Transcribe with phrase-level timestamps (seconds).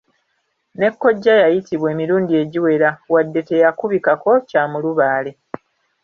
[0.79, 5.31] Ne kkojja yayitibwa emirundi egiwera, wadde teyakubikako kya mulubaale.